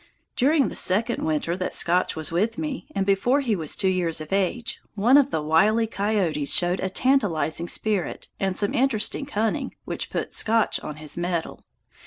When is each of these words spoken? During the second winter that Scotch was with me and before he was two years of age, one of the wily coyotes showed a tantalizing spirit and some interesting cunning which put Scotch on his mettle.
During 0.35 0.69
the 0.69 0.75
second 0.75 1.23
winter 1.23 1.55
that 1.55 1.73
Scotch 1.73 2.15
was 2.15 2.31
with 2.31 2.57
me 2.57 2.87
and 2.95 3.05
before 3.05 3.41
he 3.41 3.55
was 3.55 3.75
two 3.75 3.87
years 3.87 4.19
of 4.19 4.33
age, 4.33 4.81
one 4.95 5.15
of 5.15 5.29
the 5.29 5.43
wily 5.43 5.85
coyotes 5.85 6.51
showed 6.51 6.79
a 6.79 6.89
tantalizing 6.89 7.67
spirit 7.69 8.27
and 8.39 8.57
some 8.57 8.73
interesting 8.73 9.27
cunning 9.27 9.75
which 9.85 10.09
put 10.09 10.33
Scotch 10.33 10.79
on 10.79 10.95
his 10.95 11.17
mettle. 11.17 11.65